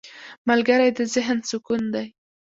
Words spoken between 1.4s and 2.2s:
سکون دی